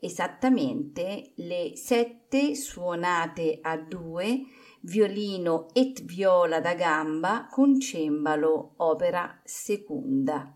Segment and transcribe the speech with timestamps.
[0.00, 4.42] esattamente le sette suonate a due,
[4.82, 10.54] violino et viola da gamba con cembalo, opera seconda.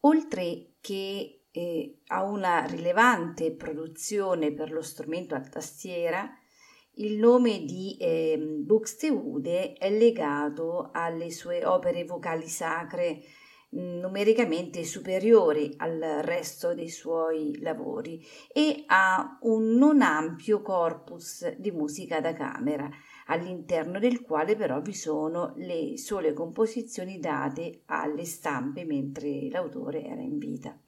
[0.00, 6.30] Oltre che eh, a una rilevante produzione per lo strumento a tastiera,
[6.96, 13.20] il nome di eh, Buxtehude è legato alle sue opere vocali sacre
[13.74, 22.20] numericamente superiori al resto dei suoi lavori e ha un non ampio corpus di musica
[22.20, 22.88] da camera,
[23.26, 30.20] all'interno del quale però vi sono le sole composizioni date alle stampe mentre l'autore era
[30.20, 30.78] in vita.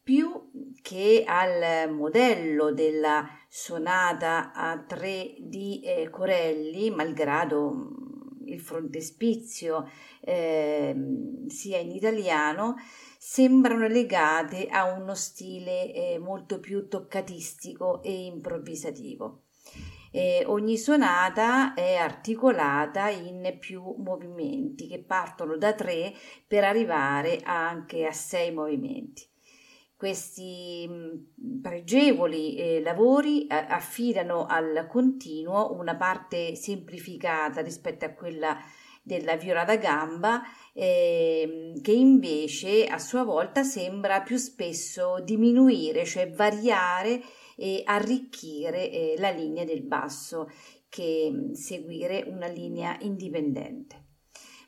[0.00, 8.05] Più che al modello della sonata a tre di eh, Corelli, malgrado
[8.46, 9.88] il frontespizio
[10.20, 10.94] eh,
[11.48, 12.76] sia in italiano,
[13.18, 19.42] sembrano legate a uno stile eh, molto più toccatistico e improvvisativo.
[20.12, 26.12] Eh, ogni sonata è articolata in più movimenti che partono da tre
[26.46, 29.35] per arrivare anche a sei movimenti.
[30.06, 30.88] Questi
[31.60, 38.56] pregevoli eh, lavori eh, affidano al continuo una parte semplificata rispetto a quella
[39.02, 46.30] della viola da gamba, eh, che invece a sua volta sembra più spesso diminuire, cioè
[46.30, 47.20] variare
[47.56, 50.48] e arricchire eh, la linea del basso
[50.88, 54.04] che seguire una linea indipendente.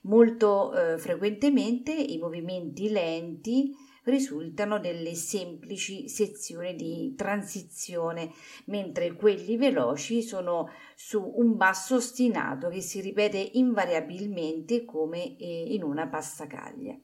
[0.03, 8.33] Molto eh, frequentemente i movimenti lenti risultano delle semplici sezioni di transizione,
[8.67, 15.83] mentre quelli veloci sono su un basso ostinato che si ripete invariabilmente come eh, in
[15.83, 16.99] una passacaglia.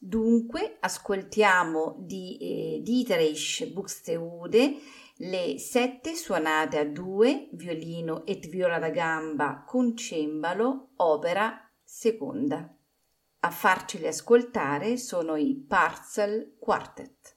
[0.00, 4.76] Dunque ascoltiamo di eh, Dietrich Buxtehude
[5.20, 12.77] le sette suonate a due, violino e viola da gamba con cembalo, opera seconda.
[13.40, 17.36] A farceli ascoltare sono i Parcel Quartet.